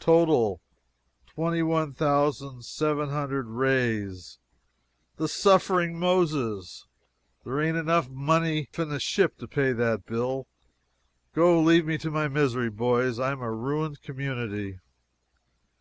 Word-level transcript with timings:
"'TOTAL, 0.00 0.60
TWENTY 1.28 1.62
ONE 1.62 1.92
THOUSAND 1.92 2.64
SEVEN 2.64 3.10
HUNDRED 3.10 3.46
REIS!' 3.46 4.38
The 5.18 5.28
suffering 5.28 6.00
Moses! 6.00 6.88
There 7.44 7.60
ain't 7.60 7.76
money 8.10 8.58
enough 8.58 8.78
in 8.80 8.88
the 8.88 8.98
ship 8.98 9.38
to 9.38 9.46
pay 9.46 9.72
that 9.72 10.04
bill! 10.04 10.48
Go 11.32 11.60
leave 11.60 11.86
me 11.86 11.96
to 11.98 12.10
my 12.10 12.26
misery, 12.26 12.70
boys, 12.70 13.20
I 13.20 13.30
am 13.30 13.40
a 13.40 13.52
ruined 13.54 14.02
community." 14.02 14.80